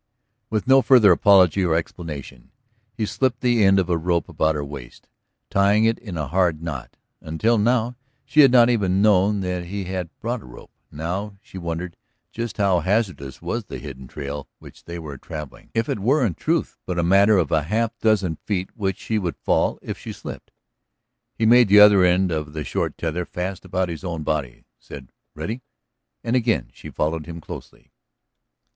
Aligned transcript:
With 0.49 0.65
no 0.65 0.81
further 0.81 1.11
apology 1.11 1.63
or 1.63 1.75
explanation 1.75 2.49
he 2.91 3.05
slipped 3.05 3.41
the 3.41 3.63
end 3.63 3.77
of 3.77 3.87
a 3.87 3.99
rope 3.99 4.27
about 4.27 4.55
her 4.55 4.65
waist, 4.65 5.07
tying 5.51 5.85
it 5.85 5.99
in 5.99 6.17
a 6.17 6.25
hard 6.27 6.63
knot. 6.63 6.97
Until 7.21 7.59
now 7.59 7.97
she 8.25 8.39
had 8.39 8.49
not 8.51 8.67
even 8.67 9.03
known 9.03 9.41
that 9.41 9.65
he 9.65 9.83
had 9.83 10.09
brought 10.19 10.41
a 10.41 10.45
rope; 10.45 10.71
now 10.91 11.37
she 11.39 11.59
wondered 11.59 11.95
just 12.31 12.57
how 12.57 12.79
hazardous 12.79 13.43
was 13.43 13.65
the 13.65 13.77
hidden 13.77 14.07
trail 14.07 14.47
which 14.57 14.85
they 14.85 14.97
were 14.97 15.19
travelling; 15.19 15.69
if 15.75 15.87
it 15.87 15.99
were 15.99 16.25
in 16.25 16.33
truth 16.33 16.75
but 16.87 16.95
the 16.95 17.03
matter 17.03 17.37
of 17.37 17.51
half 17.51 17.91
a 17.95 18.01
dozen 18.03 18.37
feet 18.37 18.75
which 18.75 18.97
she 18.97 19.19
would 19.19 19.37
fall 19.37 19.77
if 19.83 19.99
she 19.99 20.11
slipped? 20.11 20.49
He 21.35 21.45
made 21.45 21.67
the 21.67 21.79
other 21.79 22.03
end 22.03 22.31
of 22.31 22.53
the 22.53 22.63
short 22.63 22.97
tether 22.97 23.23
fast 23.23 23.65
about 23.65 23.87
his 23.87 24.03
own 24.03 24.23
body, 24.23 24.63
said 24.79 25.11
"Ready?" 25.35 25.61
and 26.23 26.35
again 26.35 26.71
she 26.73 26.89
followed 26.89 27.27
him 27.27 27.39
closely. 27.39 27.91